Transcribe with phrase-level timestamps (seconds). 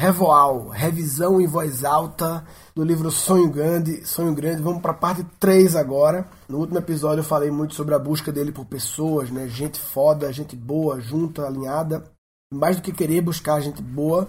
[0.00, 2.42] Revoal, revisão em voz alta
[2.74, 4.02] do livro Sonho Grande.
[4.06, 6.26] Sonho Grande, vamos para a parte 3 agora.
[6.48, 9.46] No último episódio eu falei muito sobre a busca dele por pessoas, né?
[9.46, 12.02] Gente foda, gente boa, junta, alinhada.
[12.50, 14.26] Mais do que querer buscar gente boa,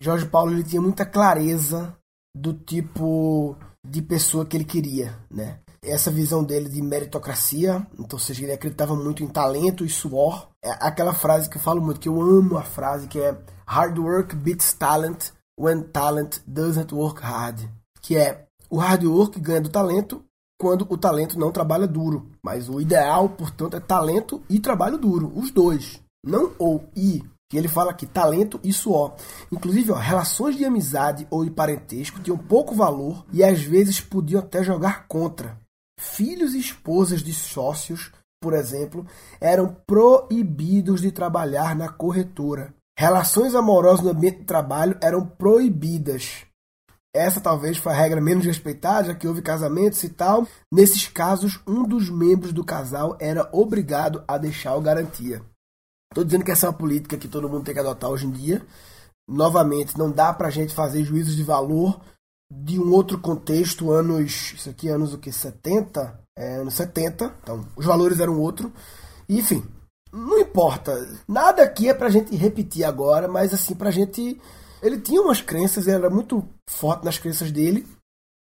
[0.00, 1.96] Jorge Paulo ele tinha muita clareza
[2.36, 3.54] do tipo
[3.86, 5.60] de pessoa que ele queria, né?
[5.80, 10.48] Essa visão dele de meritocracia, então, ou seja, ele acreditava muito em talento e suor.
[10.60, 13.98] É aquela frase que eu falo muito, que eu amo a frase, que é Hard
[13.98, 17.68] work beats talent when talent doesn't work hard.
[18.02, 20.22] Que é o hard work ganha do talento
[20.60, 22.30] quando o talento não trabalha duro.
[22.42, 26.00] Mas o ideal, portanto, é talento e trabalho duro, os dois.
[26.24, 27.22] Não ou e.
[27.50, 29.14] Que ele fala aqui, talento e suor.
[29.50, 34.40] Inclusive, ó, relações de amizade ou de parentesco tinham pouco valor e às vezes podiam
[34.40, 35.58] até jogar contra.
[35.98, 38.10] Filhos e esposas de sócios,
[38.42, 39.06] por exemplo,
[39.40, 42.74] eram proibidos de trabalhar na corretora.
[42.96, 46.44] Relações amorosas no ambiente de trabalho eram proibidas.
[47.14, 50.46] Essa talvez foi a regra menos respeitada, já que houve casamentos e tal.
[50.72, 55.42] Nesses casos, um dos membros do casal era obrigado a deixar o garantia.
[56.12, 58.30] Estou dizendo que essa é uma política que todo mundo tem que adotar hoje em
[58.30, 58.64] dia.
[59.28, 62.00] Novamente, não dá para a gente fazer juízos de valor
[62.52, 64.52] de um outro contexto, anos.
[64.54, 65.32] Isso aqui, anos o que?
[65.32, 66.20] 70?
[66.36, 67.34] É, anos 70.
[67.42, 68.72] Então, os valores eram outro.
[69.28, 69.64] Enfim,
[70.14, 70.92] não importa.
[71.26, 74.40] Nada aqui é pra gente repetir agora, mas assim, pra gente.
[74.80, 77.86] Ele tinha umas crenças, ele era muito forte nas crenças dele.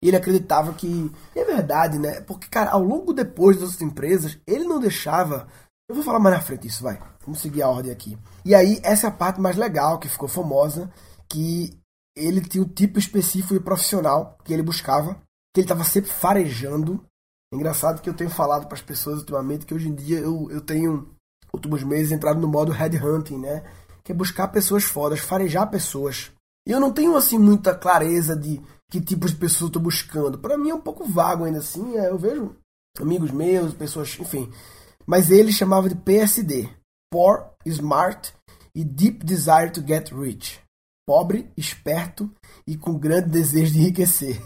[0.02, 1.10] E ele acreditava que.
[1.34, 2.20] é verdade, né?
[2.22, 5.46] Porque, cara, ao longo depois das outras empresas, ele não deixava.
[5.88, 7.00] Eu vou falar mais na frente isso, vai.
[7.24, 8.18] Vamos seguir a ordem aqui.
[8.44, 10.90] E aí, essa é a parte mais legal, que ficou famosa,
[11.28, 11.78] que
[12.16, 15.14] ele tinha um tipo específico e profissional que ele buscava,
[15.54, 17.04] que ele estava sempre farejando.
[17.52, 20.60] Engraçado que eu tenho falado para as pessoas ultimamente que hoje em dia eu, eu
[20.60, 21.14] tenho
[21.52, 23.62] últimos meses entrado no modo headhunting, né?
[24.02, 26.30] Que é buscar pessoas fodas, farejar pessoas.
[26.66, 30.38] E eu não tenho assim muita clareza de que tipos de pessoas eu estou buscando.
[30.38, 31.96] Para mim é um pouco vago ainda assim.
[31.96, 32.56] É, eu vejo
[32.98, 34.50] amigos meus, pessoas, enfim.
[35.06, 36.68] Mas ele chamava de PSD,
[37.10, 38.32] Poor, Smart
[38.74, 40.60] e Deep Desire to Get Rich.
[41.06, 42.30] Pobre, esperto
[42.66, 44.40] e com grande desejo de enriquecer.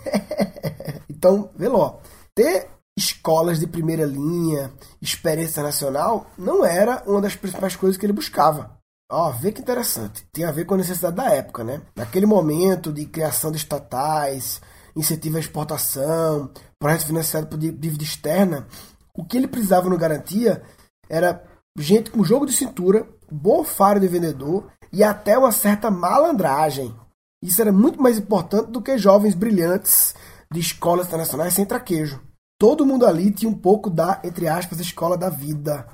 [1.10, 1.98] então, vê lá.
[2.34, 4.72] Ter escolas de primeira linha,
[5.02, 8.78] experiência nacional, não era uma das principais coisas que ele buscava.
[9.10, 10.26] Ó, vê que interessante.
[10.32, 11.82] Tem a ver com a necessidade da época, né?
[11.94, 14.60] Naquele momento de criação de estatais,
[14.96, 18.66] incentivo à exportação, projeto financiado por dívida externa,
[19.14, 20.62] o que ele precisava no garantia
[21.08, 21.44] era
[21.78, 26.94] gente com jogo de cintura, bom faro de vendedor e até uma certa malandragem.
[27.42, 30.14] Isso era muito mais importante do que jovens brilhantes
[30.50, 32.20] de escolas internacionais sem traquejo
[32.64, 35.86] todo mundo ali tinha um pouco da, entre aspas, escola da vida.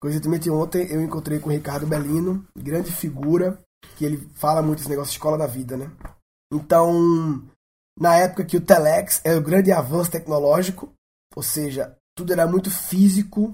[0.00, 3.58] Coincidentemente, ontem eu encontrei com o Ricardo Bellino, grande figura,
[3.96, 5.90] que ele fala muito esse negócio de escola da vida, né?
[6.52, 7.42] Então,
[7.98, 10.92] na época que o Telex era o grande avanço tecnológico,
[11.34, 13.52] ou seja, tudo era muito físico,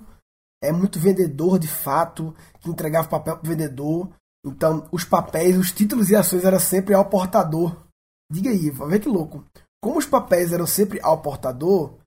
[0.62, 4.10] é muito vendedor de fato, que entregava papel para o vendedor.
[4.44, 7.74] Então, os papéis, os títulos e ações eram sempre ao portador.
[8.30, 9.42] Diga aí, ver que louco.
[9.82, 11.97] Como os papéis eram sempre ao portador,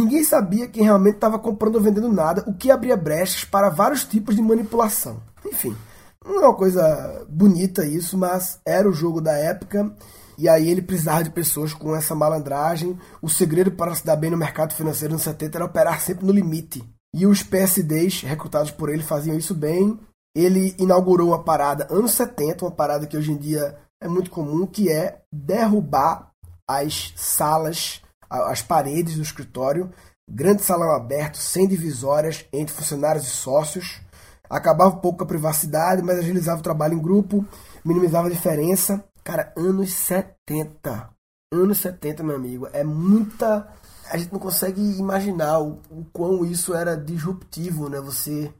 [0.00, 4.02] Ninguém sabia quem realmente estava comprando ou vendendo nada, o que abria brechas para vários
[4.02, 5.22] tipos de manipulação.
[5.44, 5.76] Enfim,
[6.24, 9.94] não é uma coisa bonita isso, mas era o jogo da época.
[10.38, 12.98] E aí ele precisava de pessoas com essa malandragem.
[13.20, 16.32] O segredo para se dar bem no mercado financeiro nos 70 era operar sempre no
[16.32, 16.82] limite.
[17.14, 20.00] E os PSDs recrutados por ele faziam isso bem.
[20.34, 24.64] Ele inaugurou uma parada anos 70, uma parada que hoje em dia é muito comum,
[24.66, 26.30] que é derrubar
[26.66, 29.90] as salas as paredes do escritório,
[30.30, 34.00] grande salão aberto, sem divisórias entre funcionários e sócios,
[34.48, 37.44] acabava um pouco com a privacidade, mas agilizava o trabalho em grupo,
[37.84, 39.04] minimizava a diferença.
[39.24, 41.10] Cara, anos 70.
[41.52, 43.68] Anos 70, meu amigo, é muita.
[44.08, 48.00] A gente não consegue imaginar o, o quão isso era disruptivo, né?
[48.00, 48.52] Você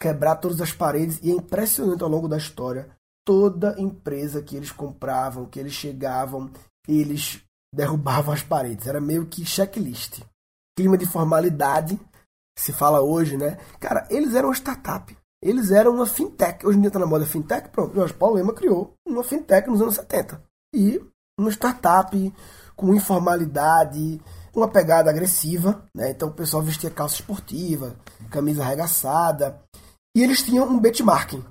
[0.00, 1.18] quebrar todas as paredes.
[1.22, 2.88] E é impressionante ao longo da história.
[3.24, 6.50] Toda empresa que eles compravam, que eles chegavam,
[6.86, 7.42] eles
[7.72, 8.86] derrubavam as paredes.
[8.86, 10.22] Era meio que checklist.
[10.76, 11.98] Clima de formalidade,
[12.58, 13.58] se fala hoje, né?
[13.80, 15.16] Cara, eles eram uma startup.
[15.42, 16.66] Eles eram uma fintech.
[16.66, 17.68] Hoje em dia está na moda fintech.
[17.68, 20.42] Pronto, Jorge Paulo Lema criou uma fintech nos anos 70.
[20.74, 21.00] E
[21.38, 22.34] uma startup
[22.74, 24.20] com informalidade,
[24.54, 25.84] uma pegada agressiva.
[25.94, 26.10] Né?
[26.10, 27.96] Então o pessoal vestia calça esportiva,
[28.30, 29.60] camisa arregaçada.
[30.16, 31.44] E eles tinham um benchmarking.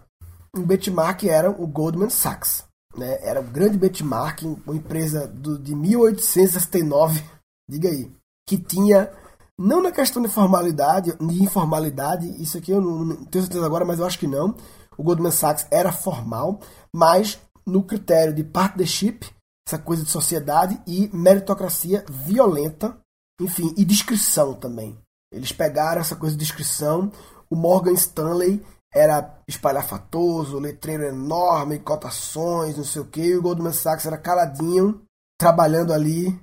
[0.56, 2.67] Um benchmark era o Goldman Sachs
[2.97, 3.19] né?
[3.21, 7.23] Era um grande benchmarking, uma empresa do, de 1869,
[7.69, 8.11] diga aí,
[8.47, 9.11] que tinha
[9.59, 13.83] não na questão de formalidade, de informalidade, isso aqui eu não, não tenho certeza agora,
[13.83, 14.55] mas eu acho que não.
[14.97, 16.59] O Goldman Sachs era formal,
[16.94, 19.25] mas no critério de partnership,
[19.67, 22.97] essa coisa de sociedade, e meritocracia violenta,
[23.41, 24.97] enfim, e descrição também.
[25.31, 27.11] Eles pegaram essa coisa de descrição.
[27.49, 28.63] O Morgan Stanley
[28.97, 35.01] era espalhafatoso, letreiro enorme, cotações, não sei o que, e o Goldman Sachs era caladinho,
[35.38, 36.38] trabalhando ali.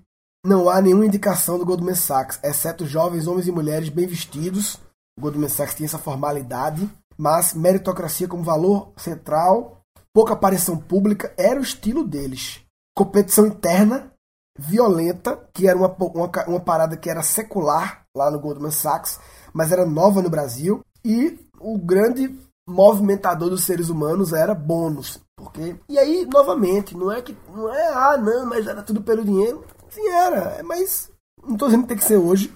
[0.46, 4.76] Não há nenhuma indicação do Goldman Sachs, exceto jovens homens e mulheres bem vestidos.
[5.18, 9.80] O Goldman Sachs tinha essa formalidade, mas meritocracia como valor central,
[10.12, 12.60] pouca aparição pública, era o estilo deles.
[12.96, 14.12] Competição interna,
[14.56, 19.18] violenta, que era uma, uma, uma parada que era secular lá no Goldman Sachs,
[19.52, 20.84] mas era nova no Brasil.
[21.04, 22.38] E o grande
[22.68, 25.18] movimentador dos seres humanos era bônus.
[25.34, 27.36] Porque, e aí, novamente, não é que.
[27.48, 29.64] Não é, ah, não, mas era tudo pelo dinheiro.
[29.88, 30.62] Sim, era.
[30.62, 31.10] Mas
[31.42, 32.52] não estou dizendo que tem que ser hoje.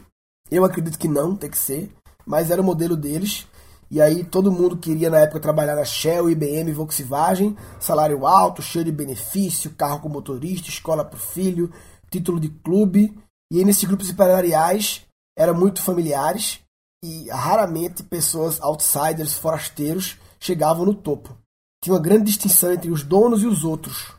[0.51, 1.91] Eu acredito que não tem que ser.
[2.27, 3.47] Mas era o modelo deles.
[3.91, 8.85] E aí todo mundo queria na época trabalhar na Shell, IBM, Volkswagen, salário alto, cheio
[8.85, 11.73] de benefício, carro com motorista, escola para o filho,
[12.11, 13.19] título de clube.
[13.51, 15.07] E aí nesses grupos empresariais
[15.39, 16.61] eram muito familiares
[17.05, 21.37] e raramente pessoas outsiders, forasteiros, chegavam no topo.
[21.83, 24.13] Tinha uma grande distinção entre os donos e os outros.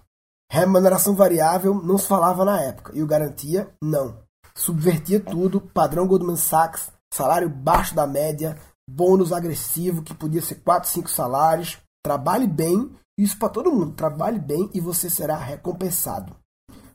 [0.52, 4.18] Remuneração variável não se falava na época, e o garantia, não.
[4.56, 8.58] Subvertia tudo, padrão Goldman Sachs, salário baixo da média,
[8.90, 11.78] bônus agressivo que podia ser 4, 5 salários.
[12.04, 13.94] Trabalhe bem, isso para todo mundo.
[13.94, 16.36] Trabalhe bem e você será recompensado.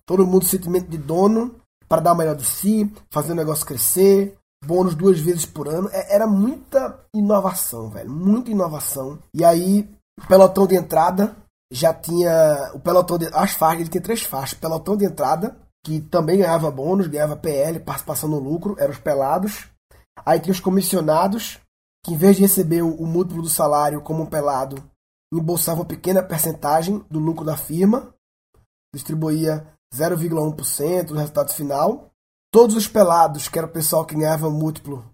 [0.05, 4.37] Todo mundo sentimento de dono para dar o melhor de si, fazer o negócio crescer,
[4.65, 5.89] bônus duas vezes por ano.
[5.93, 8.11] É, era muita inovação, velho.
[8.11, 9.19] Muita inovação.
[9.33, 9.89] E aí,
[10.29, 11.37] pelotão de entrada
[11.73, 12.73] já tinha.
[12.75, 13.27] O pelotão de.
[13.33, 14.59] As faixas, ele tinha três faixas.
[14.59, 19.69] Pelotão de entrada, que também ganhava bônus, ganhava PL, participação no lucro, eram os pelados.
[20.25, 21.59] Aí tinha os comissionados,
[22.05, 24.83] que em vez de receber o, o múltiplo do salário como um pelado,
[25.33, 28.15] embolsava uma pequena percentagem do lucro da firma,
[28.95, 32.11] distribuía 0,1% do resultado final
[32.55, 35.05] todos os pelados, que era o pessoal que ganhava múltiplo,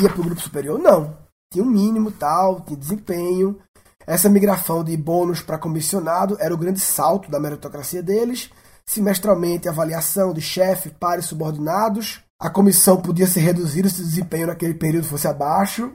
[0.00, 0.78] ia para o grupo superior?
[0.78, 1.18] Não.
[1.52, 3.58] Tinha um mínimo, tal, tinha desempenho.
[4.06, 8.48] Essa migração de bônus para comissionado era o grande salto da meritocracia deles.
[8.86, 12.22] Semestralmente, avaliação de chefe, pares subordinados.
[12.40, 15.92] A comissão podia ser reduzida se o desempenho naquele período fosse abaixo.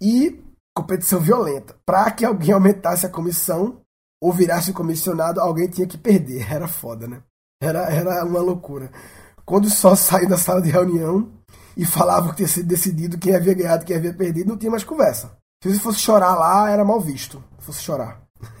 [0.00, 0.42] E
[0.74, 1.76] competição violenta.
[1.84, 3.82] Para que alguém aumentasse a comissão
[4.18, 6.50] ou virasse comissionado, alguém tinha que perder.
[6.50, 7.22] Era foda, né?
[7.60, 8.90] Era, era uma loucura.
[9.48, 11.26] Quando só saiu da sala de reunião
[11.74, 14.84] e falavam que tinha sido decidido quem havia ganhado, quem havia perdido, não tinha mais
[14.84, 15.30] conversa.
[15.62, 17.42] Se você fosse chorar lá, era mal visto.
[17.58, 18.20] Se fosse chorar.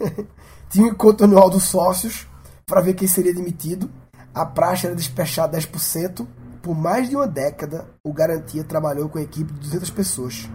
[0.70, 2.26] tinha um encontro anual dos sócios
[2.64, 3.90] para ver quem seria demitido.
[4.34, 6.26] A praxe era despechar 10%.
[6.62, 10.48] Por mais de uma década, o Garantia trabalhou com a equipe de 200 pessoas.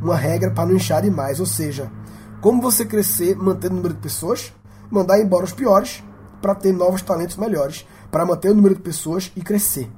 [0.00, 1.92] Uma regra para não inchar demais, ou seja,
[2.40, 4.50] como você crescer mantendo o número de pessoas,
[4.90, 6.02] mandar embora os piores
[6.40, 9.90] para ter novos talentos melhores para manter o número de pessoas e crescer.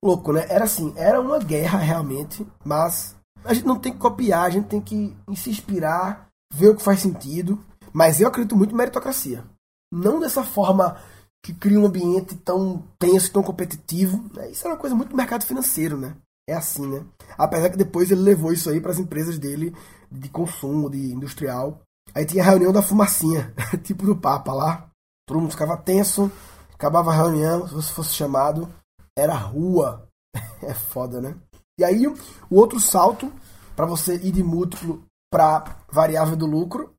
[0.00, 0.46] Louco, né?
[0.48, 4.68] Era assim, era uma guerra realmente, mas a gente não tem que copiar, a gente
[4.68, 7.58] tem que se inspirar, ver o que faz sentido.
[7.92, 9.44] Mas eu acredito muito em meritocracia.
[9.92, 10.98] Não dessa forma
[11.44, 14.24] que cria um ambiente tão tenso, tão competitivo.
[14.34, 14.52] Né?
[14.52, 16.14] Isso é uma coisa muito do mercado financeiro, né?
[16.48, 17.04] É assim, né?
[17.36, 19.74] Apesar que depois ele levou isso aí para as empresas dele
[20.12, 21.80] de consumo, de industrial.
[22.14, 23.52] Aí tinha a reunião da fumacinha,
[23.82, 24.88] tipo do Papa lá.
[25.26, 26.30] Todo mundo ficava tenso,
[26.78, 28.72] Acabava a reunião, se você fosse chamado,
[29.18, 30.08] era rua.
[30.62, 31.36] é foda, né?
[31.76, 32.16] E aí, o
[32.50, 33.32] outro salto,
[33.74, 36.94] para você ir de múltiplo para variável do lucro,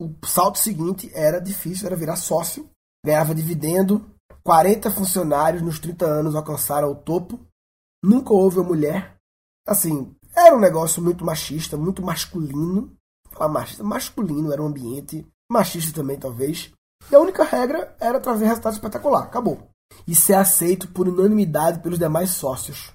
[0.00, 2.68] o salto seguinte era difícil, era virar sócio,
[3.06, 4.04] ganhava dividendo,
[4.42, 7.38] 40 funcionários nos 30 anos alcançaram o topo,
[8.02, 9.16] nunca houve uma mulher.
[9.64, 12.96] Assim, era um negócio muito machista, muito masculino.
[13.30, 16.72] Falar machista, masculino, era um ambiente machista também, talvez.
[17.10, 19.24] E a única regra era trazer resultado espetacular.
[19.24, 19.68] Acabou.
[20.06, 22.92] E ser aceito por unanimidade pelos demais sócios,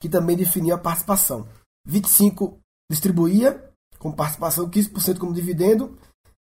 [0.00, 1.46] que também definiam a participação.
[1.86, 2.58] 25
[2.90, 5.96] distribuía com participação, 15% como dividendo,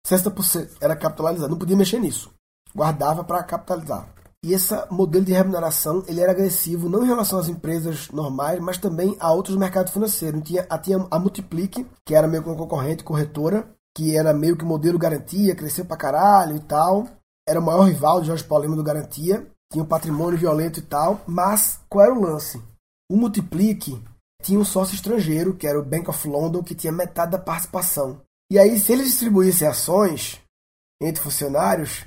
[0.07, 1.49] 60% era capitalizado.
[1.49, 2.33] Não podia mexer nisso.
[2.75, 4.13] Guardava para capitalizar.
[4.43, 8.79] E esse modelo de remuneração ele era agressivo não em relação às empresas normais, mas
[8.79, 10.41] também a outros mercados financeiros.
[10.43, 14.65] Tinha, tinha a Multiplique, que era meio que uma concorrente corretora, que era meio que
[14.65, 17.07] modelo garantia, cresceu pra caralho e tal.
[17.47, 19.47] Era o maior rival de Jorge Paulino do Garantia.
[19.71, 21.21] Tinha um patrimônio violento e tal.
[21.27, 22.61] Mas qual era o lance?
[23.09, 24.01] O Multiplique
[24.41, 28.21] tinha um sócio estrangeiro, que era o Bank of London, que tinha metade da participação.
[28.51, 30.41] E aí, se eles distribuíssem ações
[31.01, 32.05] entre funcionários,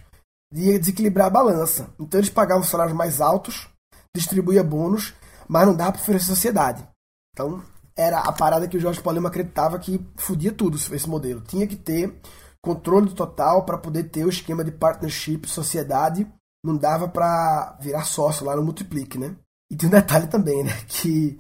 [0.53, 1.89] ia desequilibrar a balança.
[1.99, 3.69] Então eles pagavam salários mais altos,
[4.15, 5.15] distribuía bônus,
[5.49, 6.87] mas não dava para oferecer sociedade.
[7.33, 7.63] Então
[7.97, 11.41] era a parada que o Jorge Paulino acreditava que fudia tudo esse modelo.
[11.41, 12.21] Tinha que ter
[12.61, 16.27] controle total para poder ter o esquema de partnership, sociedade.
[16.65, 19.37] Não dava para virar sócio lá no Multiplique, né?
[19.71, 20.73] E tem um detalhe também, né?
[20.89, 21.39] Que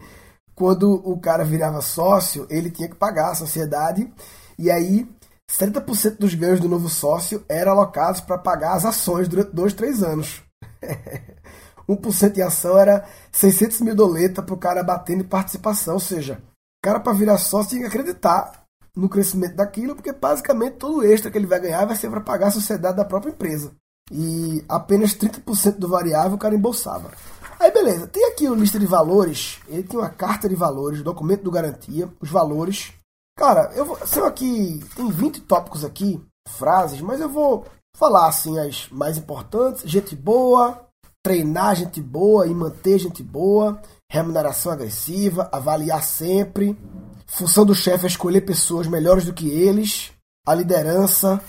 [0.54, 4.12] quando o cara virava sócio, ele tinha que pagar a sociedade.
[4.58, 5.08] E aí
[5.50, 10.02] 70% dos ganhos do novo sócio eram alocados para pagar as ações durante dois, três
[10.02, 10.42] anos.
[11.88, 15.95] 1% em ação era 600 mil doleta para o cara batendo em participação.
[15.95, 18.64] Ou seja, o cara para virar sócio tinha que acreditar
[18.97, 22.21] no crescimento daquilo, porque basicamente todo o extra que ele vai ganhar vai ser para
[22.21, 23.73] pagar a sociedade da própria empresa.
[24.11, 27.11] E apenas 30% do variável o cara embolsava.
[27.59, 31.43] Aí beleza, tem aqui o lista de valores, ele tem uma carta de valores, documento
[31.43, 32.93] do garantia, os valores,
[33.37, 34.07] Cara, eu vou.
[34.07, 34.81] São aqui.
[34.95, 39.83] Tem 20 tópicos aqui, frases, mas eu vou falar assim as mais importantes.
[39.85, 40.84] Gente boa,
[41.25, 46.78] treinar gente boa e manter gente boa, remuneração agressiva, avaliar sempre.
[47.26, 50.12] Função do chefe é escolher pessoas melhores do que eles.
[50.47, 51.40] A liderança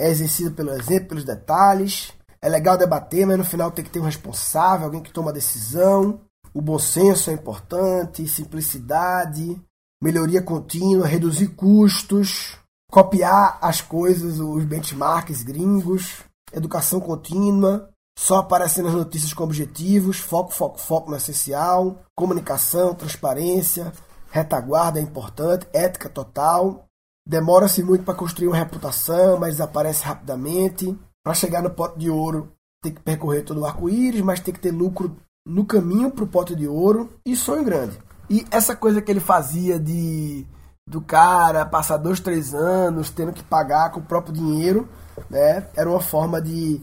[0.00, 2.10] é exercida pelo exemplo, pelos detalhes.
[2.40, 5.34] É legal debater, mas no final tem que ter um responsável, alguém que toma a
[5.34, 6.20] decisão.
[6.54, 9.60] O bom senso é importante, simplicidade,
[10.02, 12.56] melhoria contínua, reduzir custos,
[12.90, 20.52] copiar as coisas, os benchmarks gringos, educação contínua, só aparecer nas notícias com objetivos, foco,
[20.52, 23.92] foco, foco no essencial, comunicação, transparência,
[24.32, 26.84] retaguarda é importante, ética total.
[27.24, 30.98] Demora-se muito para construir uma reputação, mas desaparece rapidamente.
[31.22, 34.60] Para chegar no pote de ouro, tem que percorrer todo o arco-íris, mas tem que
[34.60, 37.96] ter lucro no caminho para o pote de ouro e sonho grande.
[38.28, 40.44] E essa coisa que ele fazia de
[40.88, 44.88] do cara passar dois, três anos tendo que pagar com o próprio dinheiro,
[45.30, 45.68] né?
[45.76, 46.82] Era uma forma de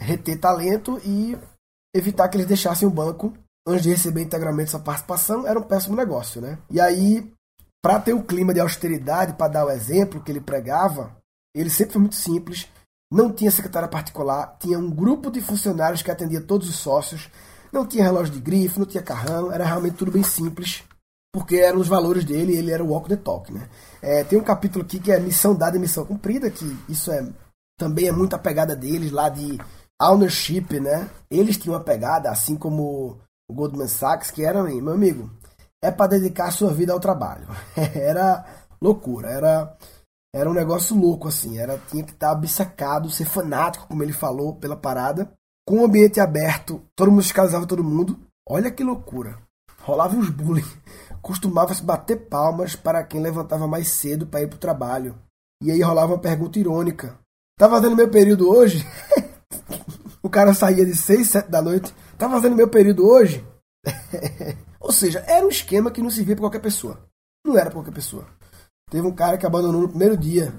[0.00, 1.38] reter talento e
[1.94, 3.32] evitar que eles deixassem o banco
[3.66, 5.46] antes de receber integralmente sua participação.
[5.46, 6.58] Era um péssimo negócio, né?
[6.70, 7.30] E aí,
[7.82, 11.16] para ter um clima de austeridade, para dar o exemplo que ele pregava,
[11.54, 12.68] ele sempre foi muito simples.
[13.12, 17.28] Não tinha secretária particular, tinha um grupo de funcionários que atendia todos os sócios
[17.72, 20.82] não tinha relógio de grife, não tinha carrão, era realmente tudo bem simples,
[21.32, 23.68] porque eram os valores dele e ele era o walk the talk, né?
[24.02, 27.26] É, tem um capítulo aqui que é missão dada e missão cumprida, que isso é
[27.78, 29.58] também é muito a pegada deles lá de
[30.00, 31.08] ownership, né?
[31.30, 35.30] Eles tinham uma pegada, assim como o Goldman Sachs, que era, meu amigo,
[35.82, 37.46] é para dedicar sua vida ao trabalho.
[37.94, 38.44] era
[38.80, 39.76] loucura, era
[40.32, 44.54] era um negócio louco assim, era tinha que estar obcecado, ser fanático, como ele falou,
[44.54, 45.28] pela parada
[45.70, 48.18] com o ambiente aberto, todo mundo fiscalizava todo mundo.
[48.48, 49.38] Olha que loucura.
[49.82, 50.64] Rolava uns bullying.
[51.22, 55.14] Costumava-se bater palmas para quem levantava mais cedo para ir para o trabalho.
[55.62, 57.16] E aí rolava uma pergunta irônica.
[57.56, 58.84] Tá fazendo meu período hoje?
[60.22, 61.94] o cara saía de 6, 7 da noite.
[62.18, 63.44] Tá fazendo meu período hoje?
[64.80, 66.98] Ou seja, era um esquema que não servia para qualquer pessoa.
[67.44, 68.26] Não era para qualquer pessoa.
[68.90, 70.52] Teve um cara que abandonou no primeiro dia.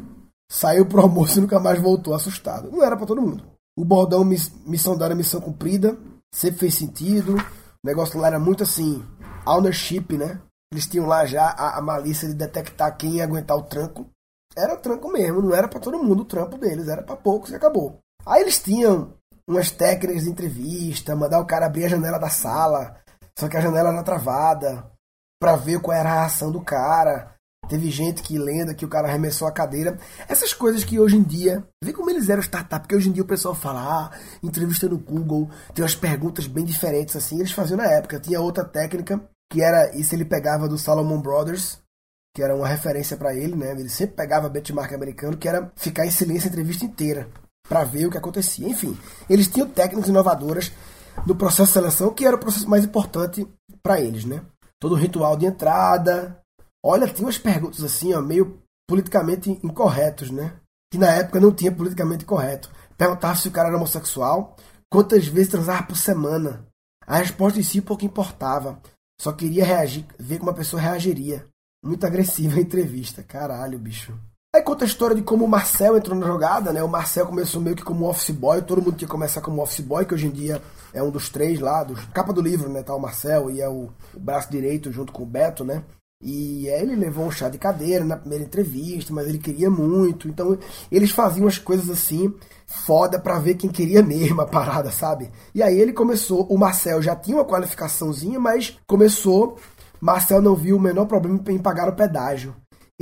[0.50, 2.72] Saiu pro almoço e nunca mais voltou assustado.
[2.72, 3.44] Não era para todo mundo.
[3.78, 5.98] O bordão missão dada, missão cumprida,
[6.32, 7.36] sempre fez sentido.
[7.36, 9.04] O negócio lá era muito assim,
[9.46, 10.42] ownership, né?
[10.72, 14.10] Eles tinham lá já a, a malícia de detectar quem ia aguentar o tranco.
[14.56, 17.56] Era tranco mesmo, não era para todo mundo o trampo deles, era para poucos e
[17.56, 18.00] acabou.
[18.26, 19.14] Aí eles tinham
[19.48, 22.98] umas técnicas de entrevista, mandar o cara abrir a janela da sala,
[23.38, 24.92] só que a janela era travada,
[25.40, 27.34] para ver qual era a reação do cara.
[27.68, 29.98] Teve gente que lenda que o cara arremessou a cadeira.
[30.28, 31.66] Essas coisas que hoje em dia.
[31.84, 34.98] Vê como eles eram startup, porque hoje em dia o pessoal fala, ah, entrevista no
[34.98, 37.40] Google, tem umas perguntas bem diferentes assim.
[37.40, 38.20] Eles faziam na época.
[38.20, 41.80] Tinha outra técnica, que era isso ele pegava do Salomon Brothers,
[42.36, 43.72] que era uma referência para ele, né?
[43.72, 47.30] Ele sempre pegava benchmark americano, que era ficar em silêncio a entrevista inteira,
[47.72, 48.68] para ver o que acontecia.
[48.68, 48.98] Enfim,
[49.30, 50.74] eles tinham técnicas inovadoras
[51.26, 53.48] no processo de seleção, que era o processo mais importante
[53.82, 54.42] para eles, né?
[54.78, 56.42] Todo o ritual de entrada,
[56.84, 58.60] Olha, tinha umas perguntas assim, ó, meio
[58.90, 60.56] politicamente incorretos, né?
[60.92, 62.72] Que na época não tinha politicamente correto.
[62.98, 64.56] Perguntava se o cara era homossexual,
[64.92, 66.66] quantas vezes transava por semana.
[67.06, 68.82] A resposta em si pouco importava.
[69.20, 71.48] Só queria reagir, ver como a pessoa reagiria.
[71.84, 73.24] Muito agressiva a entrevista.
[73.24, 74.20] Caralho, bicho.
[74.54, 76.84] Aí conta a história de como o Marcel entrou na jogada, né?
[76.84, 79.80] O Marcel começou meio que como office boy, todo mundo tinha que começar como office
[79.80, 80.62] boy, que hoje em dia
[80.94, 82.84] é um dos três lá, dos capa do livro, né?
[82.84, 85.86] Tá o Marcel e é o, o braço direito junto com o Beto, né?
[86.22, 90.28] E ele levou um chá de cadeira na primeira entrevista, mas ele queria muito.
[90.28, 90.58] Então
[90.92, 92.36] eles faziam as coisas assim,
[92.68, 95.32] foda pra ver quem queria mesmo a parada, sabe?
[95.56, 99.58] E aí ele começou, o Marcel já tinha uma qualificaçãozinha, mas começou.
[100.02, 102.54] Marcel não viu o menor problema em pagar o pedágio.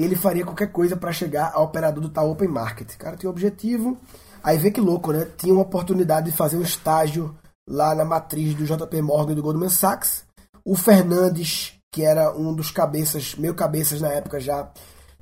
[0.02, 2.94] Ele faria qualquer coisa para chegar ao operador do tal Open Market.
[2.94, 3.98] O cara tinha um objetivo.
[4.44, 5.28] Aí vê que louco, né?
[5.38, 7.36] Tinha uma oportunidade de fazer um estágio
[7.68, 10.24] lá na matriz do JP Morgan e do Goldman Sachs.
[10.64, 14.72] O Fernandes que era um dos cabeças, meio cabeças na época já,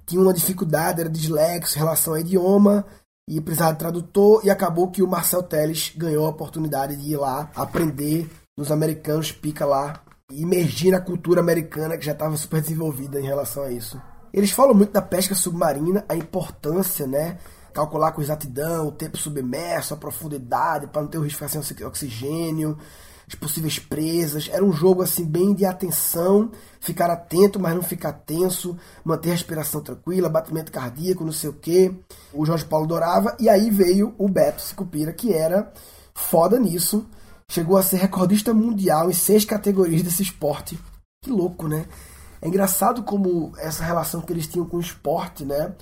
[0.05, 2.85] tinha uma dificuldade, era dislexo em relação ao idioma
[3.29, 7.17] e precisava de tradutor e acabou que o Marcel Teles ganhou a oportunidade de ir
[7.17, 12.61] lá aprender nos americanos, pica lá, e imergir na cultura americana que já estava super
[12.61, 14.01] desenvolvida em relação a isso.
[14.37, 17.39] Eles falam muito da pesca submarina, a importância, né?
[17.73, 21.63] Calcular com exatidão o tempo submerso, a profundidade, para não ter o risco de ficar
[21.63, 22.77] sem oxigênio,
[23.27, 24.47] as possíveis presas.
[24.53, 29.33] Era um jogo assim bem de atenção, ficar atento, mas não ficar tenso, manter a
[29.33, 31.91] respiração tranquila, batimento cardíaco, não sei o que.
[32.31, 33.35] O Jorge Paulo adorava.
[33.39, 35.73] E aí veio o Beto Sicupira, que era
[36.13, 37.07] foda nisso.
[37.49, 40.77] Chegou a ser recordista mundial em seis categorias desse esporte.
[41.23, 41.87] Que louco, né?
[42.47, 45.75] É engraçado como essa relação que eles tinham com o esporte, né?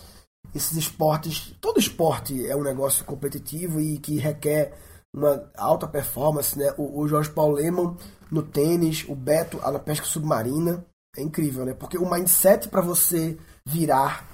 [0.51, 4.73] Esses esportes, todo esporte é um negócio competitivo e que requer
[5.13, 6.73] uma alta performance, né?
[6.75, 7.95] O, o Jorge Paulo Leman
[8.31, 10.83] no tênis, o Beto na pesca submarina.
[11.15, 11.75] É incrível, né?
[11.75, 14.27] Porque o mindset para você virar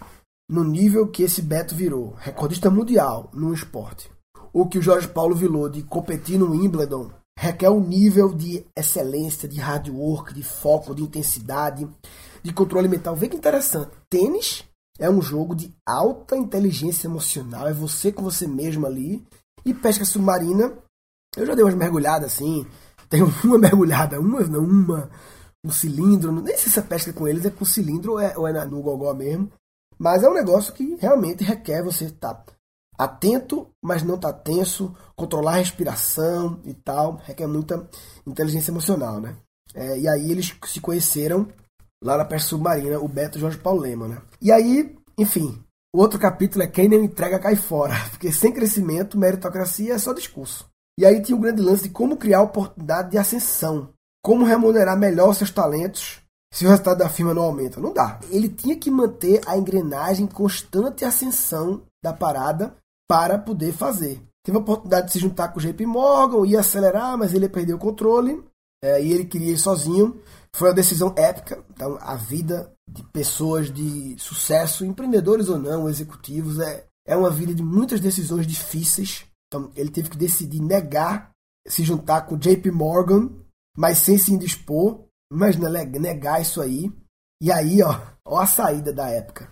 [0.50, 4.10] no nível que esse Beto virou, recordista mundial no esporte,
[4.54, 9.48] o que o Jorge Paulo virou de competir no Wimbledon, requer um nível de excelência,
[9.48, 11.88] de hard work, de foco, de intensidade,
[12.44, 13.16] de controle mental.
[13.16, 13.92] Vê que interessante.
[14.10, 14.64] Tênis
[15.00, 19.26] é um jogo de alta inteligência emocional, é você com você mesmo ali
[19.66, 20.78] e pesca submarina,
[21.36, 22.66] eu já dei umas mergulhadas assim.
[23.10, 25.10] Tenho uma mergulhada, uma não, uma,
[25.64, 26.32] um cilindro.
[26.32, 28.82] Nem sei se a pesca com eles é com cilindro ou é, ou é no
[28.82, 29.52] gogó mesmo.
[29.98, 32.44] Mas é um negócio que realmente requer você estar
[33.04, 37.20] atento, mas não tá tenso, controlar a respiração e tal.
[37.26, 37.88] Requer muita
[38.26, 39.36] inteligência emocional, né?
[39.74, 41.48] É, e aí eles se conheceram
[42.04, 44.22] lá na pesca submarina, o Beto e o Jorge Paulo Lema, né?
[44.42, 49.18] E aí, enfim, o outro capítulo é quem não entrega cai fora, porque sem crescimento,
[49.18, 50.70] meritocracia é só discurso.
[51.00, 53.90] E aí tinha um grande lance de como criar oportunidade de ascensão,
[54.24, 56.22] como remunerar melhor seus talentos
[56.54, 57.80] se o resultado da firma não aumenta.
[57.80, 58.20] Não dá.
[58.30, 62.76] Ele tinha que manter a engrenagem constante ascensão da parada
[63.08, 64.22] para poder fazer.
[64.44, 67.76] Teve a oportunidade de se juntar com o JP Morgan, ia acelerar, mas ele perdeu
[67.76, 68.44] o controle
[68.84, 70.22] é, e ele queria ir sozinho.
[70.56, 71.64] Foi uma decisão épica.
[71.70, 77.54] Então, a vida de pessoas de sucesso, empreendedores ou não, executivos, é, é uma vida
[77.54, 79.26] de muitas decisões difíceis.
[79.48, 81.32] Então, ele teve que decidir negar,
[81.68, 83.30] se juntar com JP Morgan,
[83.78, 85.06] mas sem se indispor.
[85.32, 86.92] Imagina negar isso aí.
[87.42, 89.52] E aí, ó, ó a saída da época.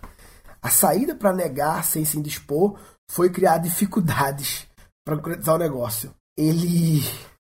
[0.60, 2.78] A saída para negar sem se indispor
[3.10, 4.68] foi criar dificuldades
[5.04, 6.14] para concretizar o negócio.
[6.38, 7.00] Ele,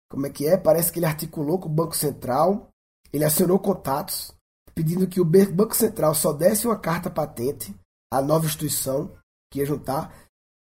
[0.07, 0.55] como é que é?
[0.55, 2.69] Parece que ele articulou com o Banco Central,
[3.11, 4.31] ele acionou contatos,
[4.75, 7.75] pedindo que o Banco Central só desse uma carta patente
[8.13, 9.11] à nova instituição
[9.51, 10.13] que ia juntar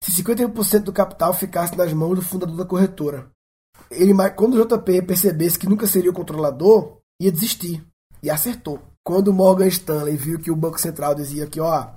[0.02, 3.30] se 51% do capital ficasse nas mãos do fundador da corretora.
[3.92, 7.86] Ele, quando o JP percebesse que nunca seria o controlador, ia desistir.
[8.24, 8.80] E acertou.
[9.04, 11.92] Quando o Morgan Stanley viu que o Banco Central dizia que, ó,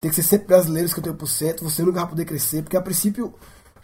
[0.00, 3.34] tem que ser sempre brasileiro 51%, você nunca vai poder crescer, porque a princípio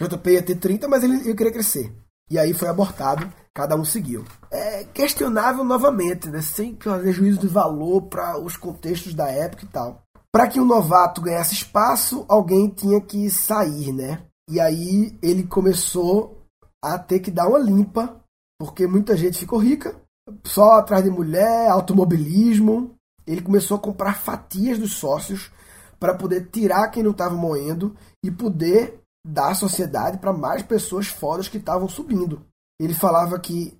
[0.00, 1.94] o JP ia ter 30%, mas ele ia querer crescer.
[2.30, 4.24] E aí foi abortado, cada um seguiu.
[4.50, 6.40] É questionável novamente, né?
[6.40, 10.02] sem fazer juízo de valor para os contextos da época e tal.
[10.32, 14.22] Para que um novato ganhasse espaço, alguém tinha que sair, né?
[14.50, 16.42] E aí ele começou
[16.82, 18.20] a ter que dar uma limpa,
[18.58, 19.96] porque muita gente ficou rica,
[20.44, 22.94] só atrás de mulher, automobilismo.
[23.26, 25.50] Ele começou a comprar fatias dos sócios
[25.98, 31.48] para poder tirar quem não estava moendo e poder da sociedade para mais pessoas fodas
[31.48, 32.42] que estavam subindo.
[32.80, 33.76] Ele falava que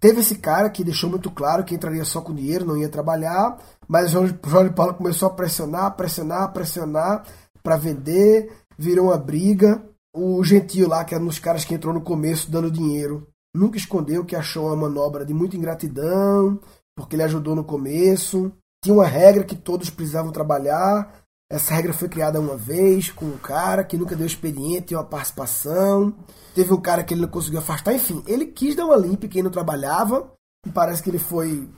[0.00, 3.58] teve esse cara que deixou muito claro que entraria só com dinheiro, não ia trabalhar,
[3.86, 7.24] mas o Jorge, Jorge Paulo começou a pressionar, pressionar, pressionar
[7.62, 9.82] para vender, virou uma briga.
[10.12, 13.76] O Gentil lá, que era um dos caras que entrou no começo dando dinheiro, nunca
[13.76, 16.58] escondeu que achou uma manobra de muita ingratidão,
[16.96, 18.50] porque ele ajudou no começo.
[18.82, 21.14] Tinha uma regra que todos precisavam trabalhar,
[21.50, 26.14] essa regra foi criada uma vez com um cara que nunca deu expediente uma participação.
[26.54, 27.92] Teve um cara que ele não conseguiu afastar.
[27.92, 30.30] Enfim, ele quis dar uma limpa quem não trabalhava.
[30.64, 31.68] E parece que ele foi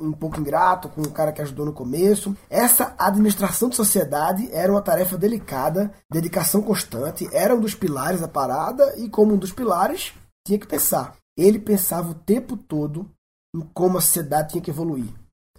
[0.00, 2.36] um pouco ingrato com o cara que ajudou no começo.
[2.48, 8.26] Essa administração de sociedade era uma tarefa delicada, dedicação constante, era um dos pilares da
[8.26, 10.12] parada e como um dos pilares
[10.44, 11.14] tinha que pensar.
[11.38, 13.08] Ele pensava o tempo todo
[13.54, 15.12] em como a sociedade tinha que evoluir.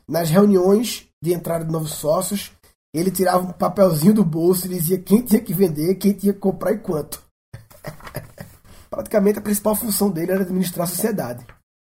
[0.09, 2.51] Nas reuniões de entrada de novos sócios,
[2.93, 6.39] ele tirava um papelzinho do bolso e dizia quem tinha que vender, quem tinha que
[6.39, 7.23] comprar e quanto.
[8.89, 11.45] Praticamente a principal função dele era administrar a sociedade.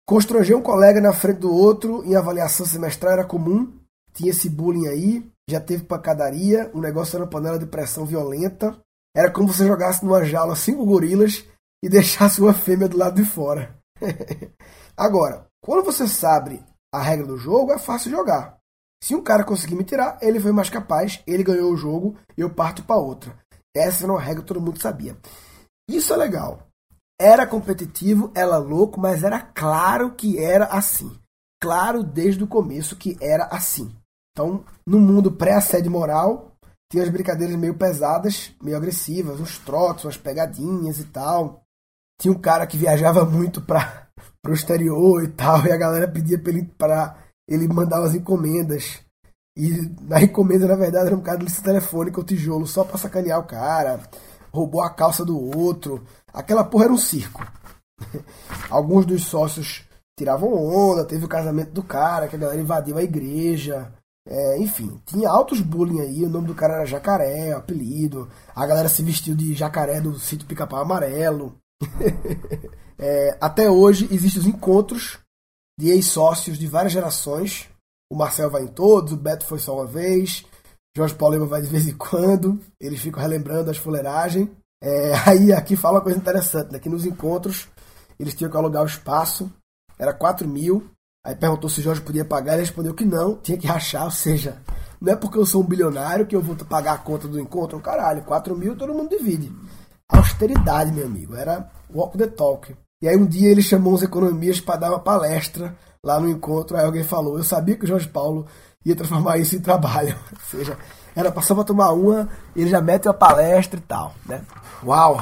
[0.05, 3.71] Constranger um colega na frente do outro em avaliação semestral era comum.
[4.13, 8.77] Tinha esse bullying aí, já teve pancadaria, o negócio era uma panela de pressão violenta.
[9.15, 11.45] Era como você jogasse numa jaula cinco gorilas
[11.81, 13.77] e deixasse uma fêmea do lado de fora.
[14.97, 16.62] Agora, quando você sabe
[16.93, 18.59] a regra do jogo, é fácil jogar.
[19.01, 22.49] Se um cara conseguir me tirar, ele foi mais capaz, ele ganhou o jogo, eu
[22.49, 23.38] parto para outra.
[23.75, 25.17] Essa era uma regra que todo mundo sabia.
[25.89, 26.67] Isso é legal.
[27.19, 31.17] Era competitivo, era louco, mas era claro que era assim.
[31.62, 33.93] Claro desde o começo que era assim.
[34.31, 36.53] Então, no mundo pré-assédio moral,
[36.91, 41.62] tinha as brincadeiras meio pesadas, meio agressivas, uns trotes, umas pegadinhas e tal.
[42.19, 44.07] Tinha um cara que viajava muito para
[44.47, 47.17] o exterior e tal, e a galera pedia para ele, pra
[47.49, 48.99] ele mandar umas encomendas.
[49.57, 49.69] E
[50.01, 53.39] na encomenda, na verdade, era um cara de lista telefônica, o tijolo, só pra sacanear
[53.39, 53.99] o cara.
[54.53, 56.03] Roubou a calça do outro.
[56.31, 57.45] Aquela porra era um circo.
[58.69, 59.83] Alguns dos sócios
[60.17, 63.91] tiravam onda, teve o casamento do cara, que a galera invadiu a igreja.
[64.27, 68.29] É, enfim, tinha altos bullying aí, o nome do cara era Jacaré, apelido.
[68.55, 71.55] A galera se vestiu de jacaré do sítio Pica-Pau Amarelo.
[72.99, 75.17] é, até hoje existem os encontros
[75.80, 77.70] de ex-sócios de várias gerações.
[78.12, 80.46] O Marcel vai em todos, o Beto foi só uma vez,
[80.94, 84.50] Jorge Paulema vai de vez em quando, eles ficam relembrando as fuleiragens.
[84.84, 86.80] É, aí aqui fala uma coisa interessante, né?
[86.80, 87.70] Que nos encontros
[88.20, 89.50] eles tinham que alugar o espaço,
[89.98, 90.92] era 4 mil,
[91.26, 94.58] Aí perguntou se Jorge podia pagar, ele respondeu que não, tinha que rachar, ou seja,
[95.02, 97.80] não é porque eu sou um bilionário que eu vou pagar a conta do encontro,
[97.82, 99.52] caralho, 4 mil todo mundo divide.
[100.08, 102.74] Austeridade, meu amigo, era walk the talk.
[103.01, 106.75] E aí um dia ele chamou uns economistas para dar uma palestra lá no encontro,
[106.75, 108.45] aí alguém falou, eu sabia que o Jorge Paulo
[108.85, 110.77] ia transformar isso em trabalho, ou seja,
[111.15, 114.41] era só pra tomar uma, ele já mete uma palestra e tal, né?
[114.83, 115.17] Uau,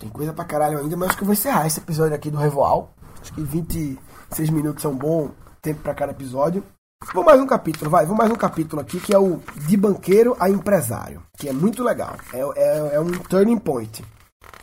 [0.00, 2.38] tem coisa pra caralho ainda, mas acho que eu vou encerrar esse episódio aqui do
[2.38, 5.30] Revoal, acho que 26 minutos é um bom
[5.62, 6.64] tempo para cada episódio.
[7.14, 10.36] Vou mais um capítulo, vai, vou mais um capítulo aqui que é o De Banqueiro
[10.38, 12.16] a Empresário, que é muito legal.
[12.32, 14.04] É, é, é um turning point.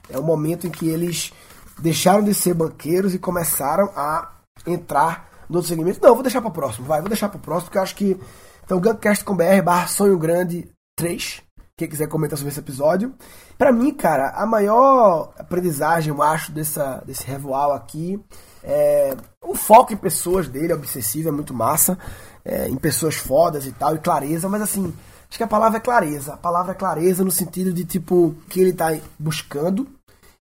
[0.09, 1.33] É o momento em que eles
[1.79, 4.31] deixaram de ser banqueiros e começaram a
[4.65, 5.99] entrar no outro segmento.
[6.01, 7.95] Não, vou deixar para o próximo, vai, vou deixar para o próximo, porque eu acho
[7.95, 8.19] que.
[8.63, 11.41] Então, Guncast.com.br barra Sonho Grande 3.
[11.77, 13.13] Quem quiser comentar sobre esse episódio.
[13.57, 18.19] Para mim, cara, a maior aprendizagem, eu acho, dessa, desse revoal aqui
[18.63, 21.97] é, o foco em pessoas dele, obsessivo, é muito massa.
[22.43, 24.93] É, em pessoas fodas e tal, e clareza, mas assim,
[25.29, 26.33] acho que a palavra é clareza.
[26.33, 29.87] A palavra é clareza no sentido de tipo, que ele tá buscando.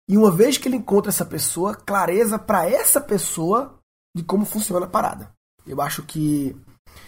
[0.08, 3.76] E uma vez que ele encontra essa pessoa, clareza para essa pessoa
[4.16, 5.32] de como funciona a parada.
[5.66, 6.56] Eu acho que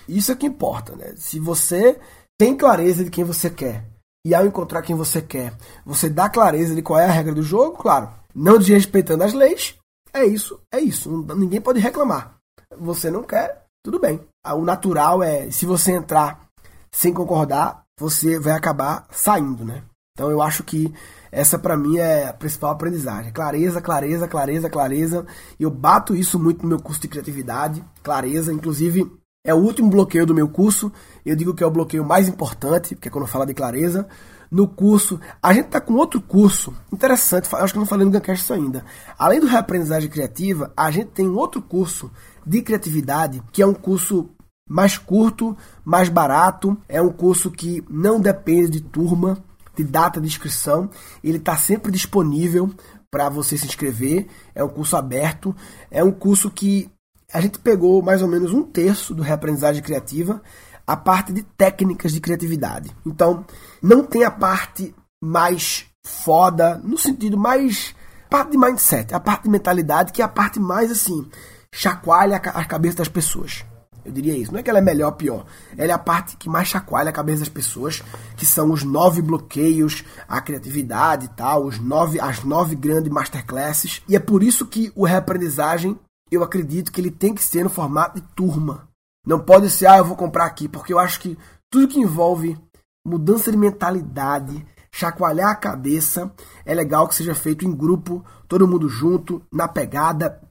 [0.07, 1.13] isso é que importa, né?
[1.15, 1.99] Se você
[2.37, 3.85] tem clareza de quem você quer,
[4.25, 5.55] e ao encontrar quem você quer,
[5.85, 9.75] você dá clareza de qual é a regra do jogo, claro, não desrespeitando as leis,
[10.13, 11.09] é isso, é isso.
[11.35, 12.35] Ninguém pode reclamar.
[12.77, 14.19] Você não quer, tudo bem.
[14.43, 16.47] Ah, o natural é, se você entrar
[16.91, 19.83] sem concordar, você vai acabar saindo, né?
[20.17, 20.91] Então eu acho que
[21.31, 23.31] essa para mim é a principal aprendizagem.
[23.31, 25.27] Clareza, clareza, clareza, clareza.
[25.59, 27.85] Eu bato isso muito no meu curso de criatividade.
[28.01, 29.05] Clareza, inclusive,
[29.45, 30.91] é o último bloqueio do meu curso.
[31.23, 34.07] Eu digo que é o bloqueio mais importante, porque é quando fala de clareza
[34.49, 35.19] no curso.
[35.43, 38.83] A gente está com outro curso interessante, acho que não falei no Guncast isso ainda.
[39.19, 42.09] Além do reaprendizagem criativa, a gente tem um outro curso
[42.43, 44.31] de criatividade, que é um curso
[44.67, 49.37] mais curto, mais barato, é um curso que não depende de turma,
[49.77, 50.89] de data de inscrição,
[51.23, 52.73] ele está sempre disponível
[53.09, 55.55] para você se inscrever, é um curso aberto,
[55.89, 56.89] é um curso que
[57.33, 60.41] a gente pegou mais ou menos um terço do reaprendizagem criativa
[60.85, 62.95] a parte de técnicas de criatividade.
[63.05, 63.45] Então,
[63.81, 67.93] não tem a parte mais foda, no sentido mais.
[68.29, 71.29] parte de mindset, a parte de mentalidade, que é a parte mais assim,
[71.73, 73.65] chacoalha a cabeça das pessoas.
[74.07, 74.53] Eu diria isso.
[74.53, 75.45] Não é que ela é melhor ou pior.
[75.77, 78.01] Ela é a parte que mais chacoalha a cabeça das pessoas,
[78.37, 84.01] que são os nove bloqueios, a criatividade e tal, os nove, as nove grandes masterclasses.
[84.07, 85.99] E é por isso que o reaprendizagem,
[86.31, 88.87] eu acredito que ele tem que ser no formato de turma.
[89.25, 91.37] Não pode ser, ah, eu vou comprar aqui, porque eu acho que
[91.69, 92.57] tudo que envolve
[93.05, 96.31] mudança de mentalidade, chacoalhar a cabeça,
[96.65, 100.41] é legal que seja feito em grupo, todo mundo junto, na pegada,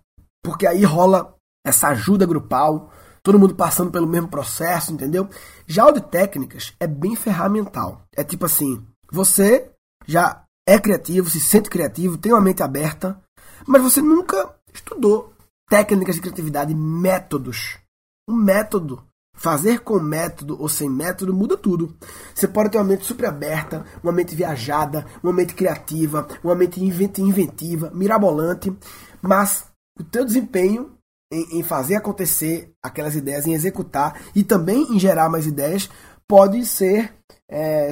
[0.45, 2.93] porque aí rola essa ajuda grupal,
[3.27, 5.29] todo mundo passando pelo mesmo processo, entendeu?
[5.67, 8.03] Já o de técnicas é bem ferramental.
[8.15, 9.69] É tipo assim, você
[10.07, 13.21] já é criativo, se sente criativo, tem uma mente aberta,
[13.67, 15.33] mas você nunca estudou
[15.69, 17.81] técnicas de criatividade, métodos
[18.29, 19.05] um método.
[19.39, 21.95] Fazer com método ou sem método muda tudo.
[22.35, 26.83] Você pode ter uma mente super aberta, uma mente viajada, uma mente criativa, uma mente
[26.83, 28.75] inventiva, mirabolante,
[29.21, 29.67] mas
[30.01, 30.96] o teu desempenho
[31.31, 35.89] em, em fazer acontecer aquelas ideias, em executar e também em gerar mais ideias,
[36.27, 37.15] pode ser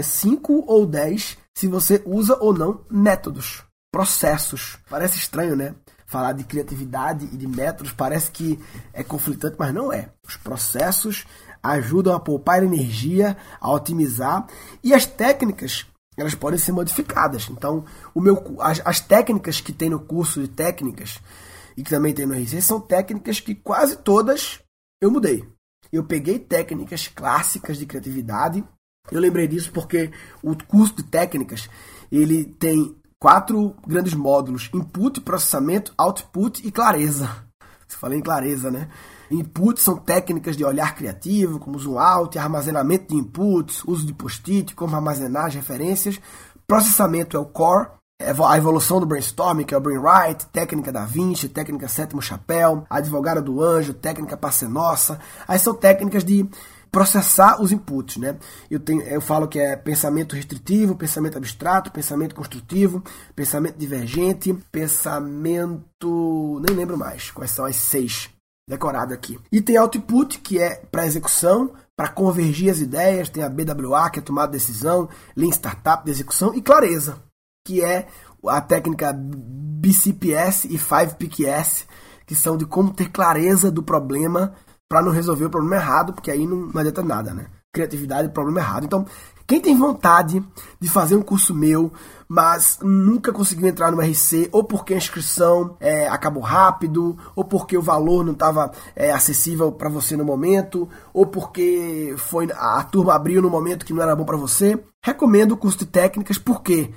[0.03, 4.79] 5 é, ou 10 se você usa ou não métodos, processos.
[4.89, 5.75] Parece estranho, né?
[6.07, 8.61] falar de criatividade e de métodos parece que
[8.93, 10.11] é conflitante, mas não é.
[10.27, 11.27] Os processos
[11.61, 14.47] ajudam a poupar energia, a otimizar
[14.83, 17.49] e as técnicas elas podem ser modificadas.
[17.51, 21.21] Então, o meu, as, as técnicas que tem no curso de técnicas
[21.77, 24.61] e que também tem no RC são técnicas que quase todas
[25.01, 25.45] eu mudei.
[25.93, 28.65] Eu peguei técnicas clássicas de criatividade.
[29.11, 30.11] Eu lembrei disso porque
[30.43, 31.69] o curso de técnicas
[32.11, 37.45] ele tem quatro grandes módulos: input, processamento, output e clareza.
[37.87, 38.89] Você falei em clareza, né?
[39.31, 44.75] Input são técnicas de olhar criativo, como zoom out, armazenamento de inputs, uso de post-it,
[44.75, 46.21] como armazenar as referências.
[46.67, 47.89] Processamento é o core,
[48.31, 53.41] a evolução do brainstorming, que é o brainwrite, técnica da Vinci, técnica sétimo chapéu, advogada
[53.41, 55.19] do anjo, técnica passe nossa.
[55.47, 56.49] Aí são técnicas de
[56.95, 58.37] processar os inputs, né?
[58.71, 63.03] Eu, tenho, eu falo que é pensamento restritivo, pensamento abstrato, pensamento construtivo,
[63.35, 66.63] pensamento divergente, pensamento.
[66.67, 68.31] nem lembro mais quais são as seis
[68.69, 69.39] decorado aqui.
[69.51, 74.21] E tem output, que é para execução, para convergir as ideias, tem a BWA, que
[74.21, 77.21] é tomada de decisão, Lean Startup de execução, e clareza,
[77.65, 78.07] que é
[78.47, 81.87] a técnica BCPS e 5PQS,
[82.27, 84.53] que são de como ter clareza do problema
[84.87, 87.47] para não resolver o problema errado, porque aí não, adianta nada, né?
[87.73, 88.85] Criatividade, problema errado.
[88.85, 89.07] Então,
[89.47, 90.45] quem tem vontade
[90.79, 91.91] de fazer um curso meu,
[92.29, 97.79] mas nunca conseguiu entrar no RC, ou porque a inscrição é, acabou rápido, ou porque
[97.79, 103.15] o valor não estava é, acessível para você no momento, ou porque foi a turma
[103.15, 106.93] abriu no momento que não era bom para você, recomendo o curso de técnicas, porque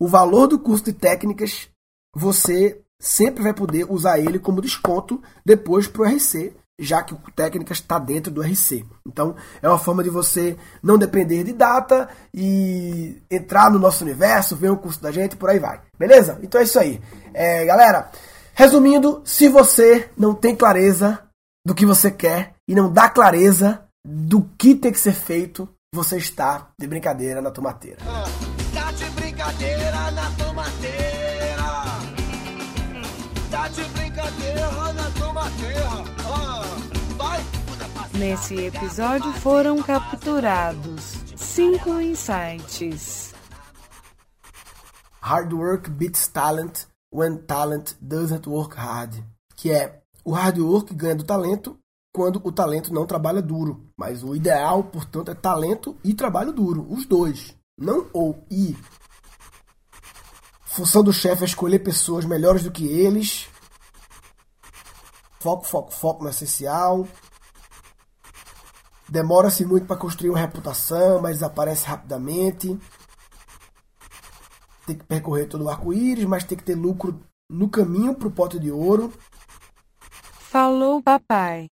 [0.00, 1.68] o valor do curso de técnicas
[2.16, 7.20] você sempre vai poder usar ele como desconto depois para o RC já que o
[7.36, 8.86] Técnicas está dentro do RC.
[9.06, 14.56] Então, é uma forma de você não depender de data e entrar no nosso universo,
[14.56, 15.80] ver o curso da gente, por aí vai.
[15.98, 16.40] Beleza?
[16.42, 17.00] Então é isso aí.
[17.34, 18.10] É, galera,
[18.54, 21.22] resumindo, se você não tem clareza
[21.66, 26.16] do que você quer e não dá clareza do que tem que ser feito, você
[26.16, 27.98] está de brincadeira na tomateira.
[28.06, 28.24] Ah,
[28.72, 29.09] tá
[29.50, 31.70] brincadeira na tomateira.
[33.50, 35.90] Tá de brincadeira na tomateira.
[37.18, 37.38] Ah.
[38.16, 43.34] Nesse episódio foram capturados cinco insights.
[45.20, 49.14] Hard work beats talent when talent doesn't work hard.
[49.56, 51.76] Que é o hard work ganha do talento
[52.12, 53.84] quando o talento não trabalha duro.
[53.96, 56.86] Mas o ideal, portanto, é talento e trabalho duro.
[56.88, 57.56] Os dois.
[57.78, 58.76] Não ou e.
[60.70, 63.48] Função do chefe é escolher pessoas melhores do que eles.
[65.40, 67.08] Foco, foco, foco no essencial.
[69.08, 72.78] Demora-se muito para construir uma reputação, mas desaparece rapidamente.
[74.86, 78.32] Tem que percorrer todo o arco-íris, mas tem que ter lucro no caminho para o
[78.32, 79.12] pote de ouro.
[80.38, 81.66] Falou, papai.